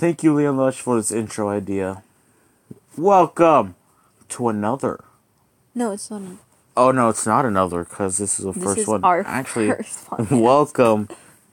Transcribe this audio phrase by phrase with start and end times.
[0.00, 2.02] Thank you, Leon Lush, for this intro idea.
[2.96, 3.74] Welcome
[4.30, 5.04] to another.
[5.74, 6.22] No, it's not.
[6.74, 9.04] Oh no, it's not another because this is the This first is one.
[9.04, 10.40] our Actually, first podcast.
[10.40, 11.06] welcome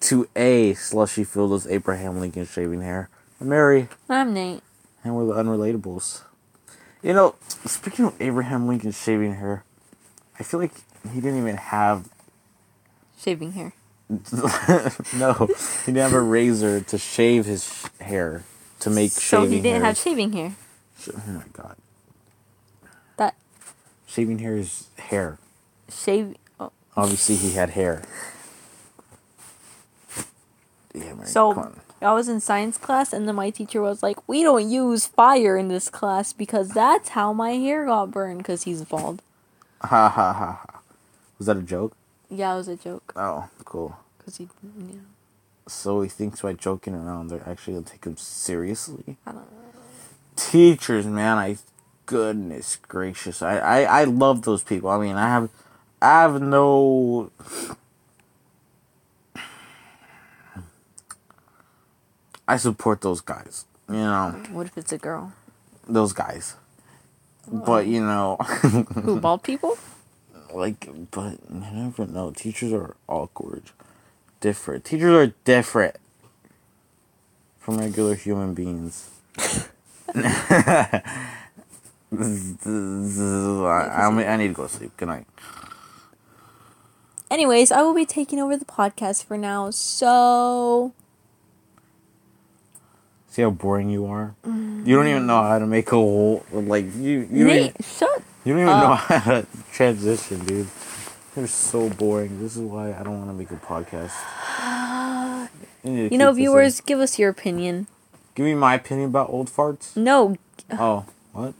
[0.00, 3.08] to a slushy filled with Abraham Lincoln shaving hair.
[3.40, 4.60] I'm Mary, I'm Nate.
[5.02, 6.20] and we're the Unrelatables.
[7.02, 9.64] You know, speaking of Abraham Lincoln shaving hair,
[10.38, 10.74] I feel like
[11.14, 12.10] he didn't even have
[13.18, 13.72] Shaving hair.
[15.18, 15.32] no,
[15.84, 18.44] he didn't have a razor to shave his sh- hair
[18.80, 19.84] to make So shaving he didn't hair.
[19.86, 20.54] have shaving hair.
[21.12, 21.76] Oh my god,
[23.16, 23.34] That
[24.06, 25.38] shaving hair is hair.
[25.90, 26.36] shave.
[26.60, 26.70] Oh.
[26.96, 28.02] Obviously, he had hair.
[30.94, 31.72] Yeah, Mary, So.
[32.02, 35.56] I was in science class, and then my teacher was like, "We don't use fire
[35.56, 39.22] in this class because that's how my hair got burned because he's bald."
[39.80, 40.80] Ha ha ha ha.
[41.38, 41.96] Was that a joke?
[42.28, 43.96] Yeah, it was a joke Oh, cool.
[44.24, 44.48] Because he.
[44.78, 44.94] Yeah,
[45.68, 49.16] So he thinks by joking around, they're actually gonna take him seriously.
[49.26, 49.58] I don't know.
[50.36, 51.56] Teachers, man, I
[52.06, 54.90] goodness gracious, I, I I love those people.
[54.90, 55.48] I mean, I have
[56.02, 57.30] I have no.
[62.46, 63.64] I support those guys.
[63.88, 65.32] You know, What if it's a girl?
[65.88, 66.56] those guys.
[67.50, 68.36] But you know,
[69.02, 69.76] Who bald people?
[70.54, 72.30] like, but you never know.
[72.30, 73.64] Teachers are awkward,
[74.44, 74.84] different.
[74.84, 75.96] Teachers are different
[77.58, 79.08] from regular human beings.
[80.14, 81.00] I,
[82.12, 84.94] I, need to go to sleep.
[84.98, 85.24] Good night.
[87.30, 89.70] Anyways, I will be taking over the podcast for now.
[89.70, 90.92] So
[93.28, 94.34] See how boring you are.
[94.44, 97.26] You don't even know how to make a whole like you.
[97.32, 98.22] You don't even, shut.
[98.44, 100.68] you don't even know how to transition, dude.
[101.36, 102.40] You're so boring.
[102.40, 104.12] This is why I don't want to make a podcast.
[105.84, 106.34] You know, keep this in.
[106.36, 107.88] viewers, give us your opinion.
[108.34, 109.94] Give me my opinion about old farts.
[109.94, 110.36] No.
[110.70, 111.04] Oh,
[111.34, 111.52] what?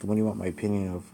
[0.00, 1.04] What do you want my opinion of?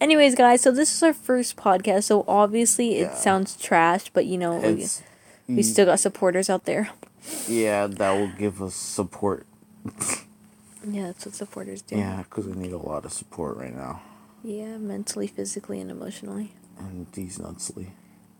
[0.00, 3.14] Anyways, guys, so this is our first podcast, so obviously it Yeah.
[3.14, 4.86] sounds trash, but you know, we,
[5.54, 6.88] we still got supporters out there.
[7.46, 9.46] yeah, that will give us support.
[10.82, 11.96] Yeah, that's what supporters do.
[11.98, 14.00] Yeah, because we need a lot of support right now,
[14.42, 16.52] Yeah, mentally, physically, and emotionally.
[16.78, 17.88] and these nutsly.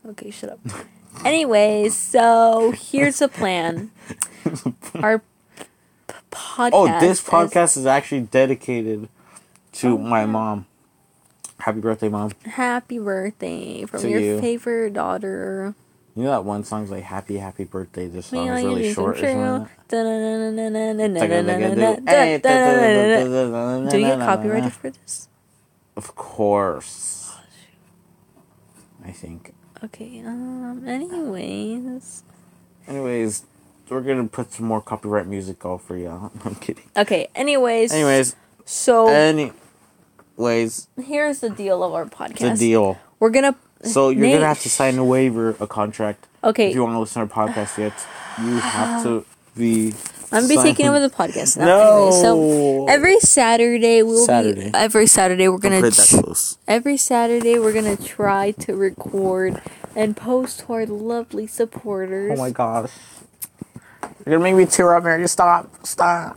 [0.06, 0.60] Okay, shut up.
[1.24, 3.90] Anyways, so here's the plan.
[4.94, 5.24] Our p-
[6.30, 6.70] podcast.
[6.72, 9.08] Oh, this podcast is actually dedicated
[9.72, 10.66] to Oh, my mom.
[11.58, 12.30] Happy birthday, mom!
[12.46, 14.40] Happy birthday from To your you.
[14.40, 15.74] favorite daughter.
[16.16, 19.18] You know that one song's like "Happy Happy Birthday." This song is really short.
[19.18, 19.68] isn't it?
[23.90, 25.28] Do you get copyrighted for this?
[26.00, 27.30] Of course.
[29.04, 29.52] I think.
[29.84, 32.22] Okay, um, anyways.
[32.88, 33.44] Anyways,
[33.90, 36.08] we're gonna put some more copyright music all for you.
[36.44, 36.84] I'm kidding.
[36.96, 37.92] Okay, anyways.
[37.92, 38.34] Anyways,
[38.64, 42.52] So, anyways, here's the deal of our podcast.
[42.58, 42.98] the deal.
[43.18, 43.54] We're gonna.
[43.84, 46.26] So you're Nate- gonna have to sign a waiver, a contract.
[46.42, 46.70] Okay.
[46.70, 47.92] If you want to listen to our podcast yet,
[48.42, 49.92] you have to be.
[50.32, 51.66] I'm gonna be sign- taking over the podcast now.
[51.66, 51.96] No.
[52.06, 54.70] Anyway, so every Saturday we'll Saturday.
[54.70, 56.56] be every Saturday we're gonna put that close.
[56.68, 59.60] every Saturday we're gonna try to record
[59.96, 62.38] and post to our lovely supporters.
[62.38, 62.90] Oh my gosh.
[64.26, 65.26] You're gonna make me tear up, Mary.
[65.28, 65.84] Stop.
[65.86, 66.36] Stop.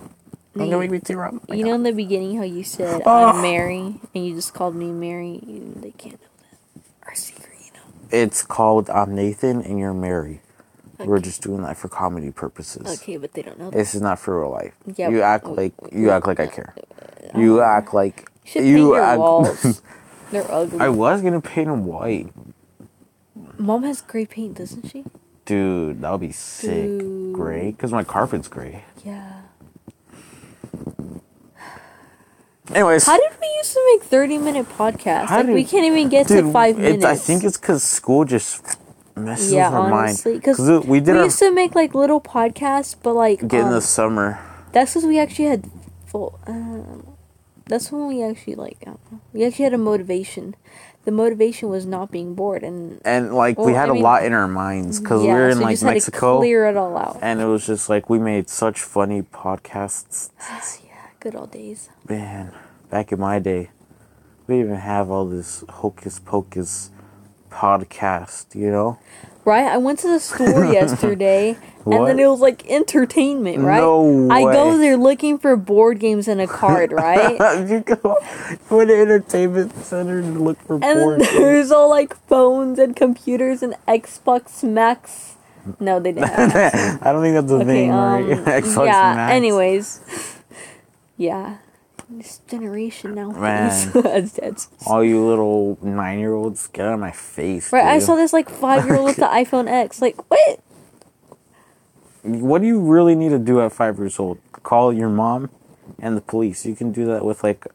[0.56, 1.36] You're gonna make me tear up.
[1.50, 3.26] You know in the beginning how you said Oh.
[3.26, 5.40] I'm Mary and you just called me Mary.
[5.46, 7.08] You- They can't know that.
[7.10, 7.82] Our secret, you know.
[8.12, 10.42] It's called I'm Nathan and you're Mary.
[11.06, 13.00] We're just doing that for comedy purposes.
[13.02, 13.78] Okay, but they don't know that.
[13.78, 14.74] This is not for real life.
[14.96, 16.74] Yeah, you act like you act like I care.
[17.34, 19.82] Uh, you uh, act like You your act- walls.
[20.32, 20.80] They're ugly.
[20.80, 22.28] I was gonna paint them white,
[23.58, 25.04] Mom has gray paint, doesn't she?
[25.46, 26.02] dude.
[26.02, 26.72] That would be sick.
[27.00, 27.34] Dude.
[27.36, 28.86] Gray, cause my carpet's gray.
[29.06, 29.42] Yeah.
[32.74, 35.30] Anyways, How did we used to make 30 minute podcasts?
[35.30, 37.04] Like, we can't even get dude, to five it- minutes.
[37.06, 38.64] I think it's cause school just
[39.16, 40.42] messes yeah, with our honestly, mind.
[40.42, 43.68] because we did we our used to make like little podcasts, but like get in
[43.68, 44.40] um, the summer.
[44.72, 45.70] that's because we actually had
[46.06, 46.40] full.
[46.48, 47.10] Uh,
[47.66, 50.56] that's when we actually like I don't know, we actually had a motivation.
[51.06, 54.24] The motivation was not being bored, and and like we had I a mean- lot
[54.26, 56.66] in our minds because yeah, we were in so like just had to Mexico, clear
[56.68, 57.20] it all out.
[57.22, 60.30] and it was just like we made such funny podcasts.
[60.86, 61.90] yeah, good old days.
[62.08, 62.54] Man,
[62.90, 63.70] back in my day,
[64.48, 66.90] we didn't even have all this hocus pocus
[67.54, 68.56] podcast.
[68.56, 68.98] You know,
[69.46, 69.66] Right?
[69.66, 73.82] I went to the store yesterday and then it was like entertainment, right?
[73.82, 74.78] No I go way.
[74.78, 77.34] there looking for board games and a card, right?
[77.70, 78.18] you go
[78.70, 81.20] to an entertainment center to look for and then porn.
[81.20, 85.36] there's all like phones and computers and Xbox Max
[85.80, 86.30] No, they didn't.
[86.30, 87.92] I don't think that's the Okay, thing.
[87.92, 88.64] um, right?
[88.64, 89.14] Xbox yeah.
[89.16, 89.34] Max.
[89.34, 90.00] Anyways,
[91.18, 91.58] yeah,
[92.10, 93.32] this generation now.
[93.32, 93.92] Man.
[93.94, 97.72] That's- all you little nine-year-olds, get out of my face.
[97.72, 100.02] right, I saw this like five year old with the iPhone X.
[100.02, 100.60] Like, what?
[102.24, 104.40] What do you really need to do at five years old?
[104.64, 105.50] Call your mom
[106.00, 106.66] and the police.
[106.66, 107.68] You can do that with like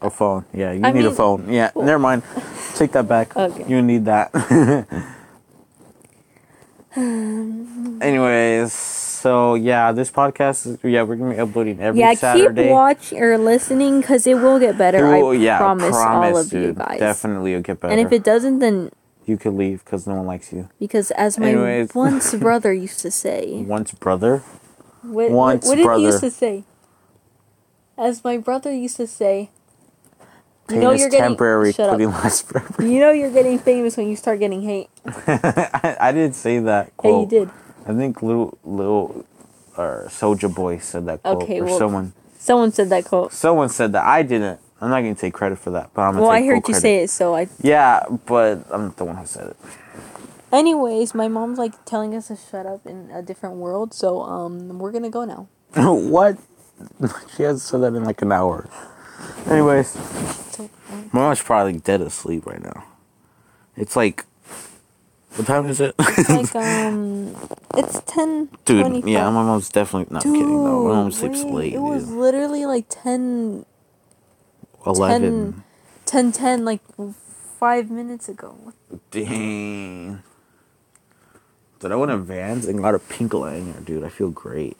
[0.00, 0.44] a phone.
[0.52, 1.52] Yeah, you I need a phone.
[1.52, 1.82] Yeah, oh.
[1.82, 2.22] never mind.
[2.74, 3.36] Take that back.
[3.36, 3.64] Okay.
[3.68, 4.30] You need that.
[6.96, 8.72] Anyways,
[9.20, 12.64] so yeah, this podcast is yeah we're gonna be uploading every yeah, Saturday.
[12.64, 15.04] keep watching or listening because it will get better.
[15.06, 16.98] Will- I yeah, promise, all of you guys.
[16.98, 17.92] Definitely, it'll get better.
[17.92, 18.90] And if it doesn't, then
[19.26, 20.68] you could leave because no one likes you.
[20.78, 21.94] because as my Anyways.
[21.94, 24.38] once brother used to say, Once brother.
[25.02, 26.64] what, Once what, what did he used to say?
[27.98, 29.50] As my brother used to say,
[30.70, 31.72] you know you're getting temporary.
[31.72, 31.98] shut up.
[32.80, 34.88] You know you're getting famous when you start getting hate.
[35.06, 37.50] I, I didn't say that Hey, you did.
[37.88, 39.24] I think little little
[39.76, 43.32] or Soulja Boy said that quote Okay, or well- someone Someone said that quote.
[43.32, 44.04] someone said that.
[44.04, 44.60] I didn't.
[44.80, 46.80] I'm not gonna take credit for that, but I'm gonna Well, I heard you credit.
[46.80, 47.48] say it, so I.
[47.60, 49.56] Yeah, but I'm not the one who said it.
[50.52, 54.78] Anyways, my mom's like telling us to shut up in a different world, so um,
[54.78, 55.48] we're gonna go now.
[55.74, 56.38] what?
[57.36, 58.68] she hasn't said that in like an hour.
[59.46, 62.84] Anyways, So, um, my mom's probably dead asleep right now.
[63.76, 64.24] It's like,
[65.38, 65.94] what time is it?
[65.98, 67.34] like um,
[67.76, 68.48] it's ten.
[68.64, 70.88] Dude, yeah, my mom's definitely not Dude, kidding though.
[70.88, 72.16] My mom sleeps wait, late, It was dude.
[72.18, 73.64] literally like 10,
[74.86, 75.64] Eleven.
[76.06, 76.80] 10, 10, like
[77.58, 78.56] five minutes ago.
[79.10, 80.22] Dang.
[81.80, 84.02] Dude, I went in Vans and got a pink lanyard, dude.
[84.04, 84.76] I feel great.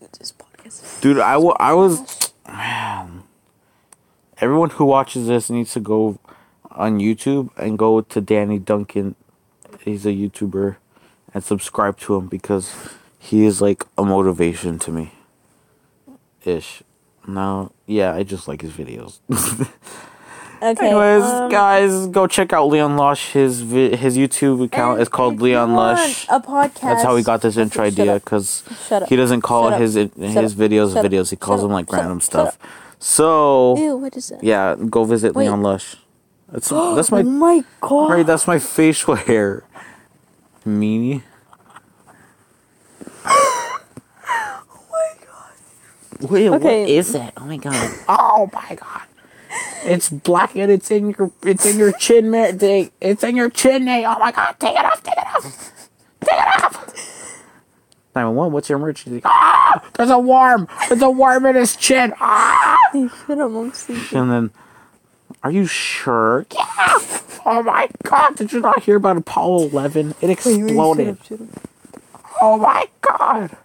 [0.00, 0.66] Dude, this podcast.
[0.66, 2.32] is- Dude, I, wa- I was.
[2.46, 3.22] Man.
[4.40, 6.18] Everyone who watches this needs to go
[6.70, 9.14] on YouTube and go to Danny Duncan.
[9.88, 10.76] He's a YouTuber.
[11.34, 12.74] And subscribe to him because
[13.18, 15.12] he is like a motivation to me.
[16.44, 16.82] Ish.
[17.26, 19.18] Now, yeah, I just like his videos.
[20.60, 20.86] Okay.
[20.88, 23.30] Anyways, um, guys, go check out Leon Lush.
[23.32, 26.26] His vi- his YouTube account is called Leon Lush.
[26.28, 26.80] A podcast.
[26.80, 28.64] That's how we got this intro idea because
[29.08, 30.10] he doesn't call his his
[30.56, 31.30] videos videos.
[31.30, 32.58] He calls them like random stuff.
[32.98, 34.42] So Ew, what is that?
[34.42, 35.44] yeah, go visit Wait.
[35.44, 35.96] Leon Lush.
[36.50, 38.10] That's that's my oh my god.
[38.10, 38.26] right.
[38.26, 39.64] That's my facial hair.
[40.66, 41.22] Meanie.
[44.30, 44.60] Oh
[44.90, 46.30] my god!
[46.30, 46.80] Wait, Okay.
[46.82, 47.32] what is that?
[47.36, 47.94] Oh my god!
[48.08, 49.02] Oh my god!
[49.84, 52.58] It's black and it's in your it's in your chin, man.
[53.00, 54.04] It's in your chin, Nate.
[54.06, 54.56] Oh my god!
[54.58, 55.02] Take it off!
[55.02, 55.72] Take it off!
[56.20, 56.94] Take it off!
[58.14, 58.52] Nine one one.
[58.52, 59.22] What's your emergency?
[59.24, 59.82] Ah!
[59.94, 60.66] There's a worm.
[60.88, 62.12] There's a worm in his chin.
[62.20, 62.76] Ah!
[62.92, 63.72] Shut up, I'm.
[64.12, 64.50] And then,
[65.42, 66.46] are you sure?
[66.54, 66.98] Yeah.
[67.50, 68.36] Oh my god!
[68.36, 70.14] Did you not hear about Apollo Eleven?
[70.20, 71.18] It exploded.
[71.24, 72.32] Shut up, shut up.
[72.42, 73.56] Oh my god!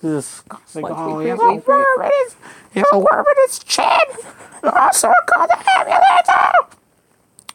[0.00, 0.82] Disgusting.
[0.82, 2.36] Watch, Oh, wait, he has a worm in his,
[2.72, 3.86] he has a worm in his chin!
[4.62, 6.76] Also the ambulance!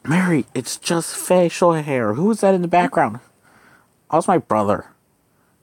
[0.04, 2.16] Mary, it's just facial hair.
[2.16, 3.20] Who is that in the background?
[4.10, 4.88] Oh, it's my brother.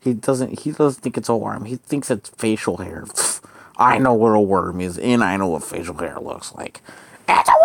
[0.01, 1.65] He doesn't he doesn't think it's a worm.
[1.65, 3.05] He thinks it's facial hair.
[3.77, 6.81] I know what a worm is, and I know what facial hair looks like.
[7.29, 7.58] It's a!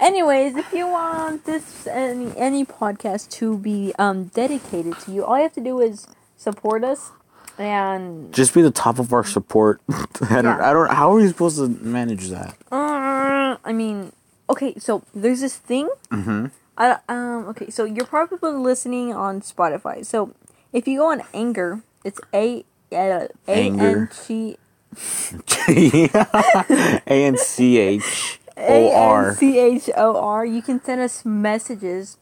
[0.00, 5.36] Anyways, if you want this any any podcast to be um dedicated to you, all
[5.36, 6.06] you have to do is
[6.36, 7.12] support us
[7.58, 9.80] and Just be the top of our support.
[9.88, 10.70] I don't Yeah.
[10.70, 12.56] I don't how are we supposed to manage that?
[12.72, 14.12] uh, I mean,
[14.50, 15.88] okay, so there's this thing.
[16.10, 16.46] Mm-hmm.
[16.76, 20.04] I um okay, so you're probably listening on Spotify.
[20.04, 20.34] So
[20.72, 24.56] if you go on Anchor, it's a uh, a n c
[25.68, 29.34] A N C H O a n R.
[29.34, 30.44] c h o r.
[30.46, 32.16] You can send us messages,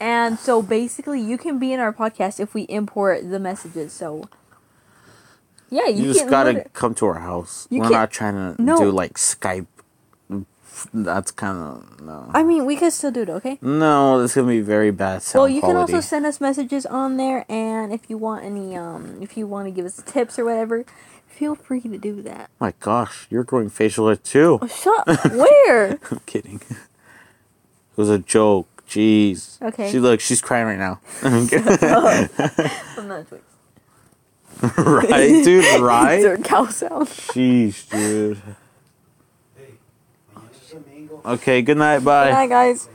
[0.00, 3.92] and so basically you can be in our podcast if we import the messages.
[3.92, 4.24] So
[5.70, 7.66] yeah, you, You just gotta come to our house.
[7.70, 8.78] You We're can't- trying to No.
[8.78, 9.66] do like Skype.
[10.94, 12.30] That's kind of no.
[12.32, 13.58] I mean, we could still do it, okay?
[13.60, 16.86] No, this is gonna be very bad sound well, you can also send us messages
[16.86, 20.38] on there, and if you want any, um, if you want to give us tips
[20.38, 20.84] or whatever,
[21.28, 22.50] feel free to do that.
[22.60, 24.58] My gosh, you're growing facial hair too.
[24.60, 25.06] Oh, shut.
[25.32, 25.98] Where?
[26.10, 26.60] I'm kidding.
[26.70, 26.76] It
[27.96, 28.66] was a joke.
[28.88, 29.60] Jeez.
[29.60, 29.90] Okay.
[29.90, 30.20] She look.
[30.20, 31.00] She's crying right now.
[31.22, 31.46] I'm
[33.08, 33.42] not joking.
[34.78, 35.62] right, dude.
[35.64, 36.24] These Right.
[36.24, 37.10] are cow sounds.
[37.10, 38.40] Sheesh, dude.
[41.24, 41.60] Okay.
[41.62, 41.98] Good night.
[42.00, 42.28] Bye.
[42.28, 42.88] Good night, guys.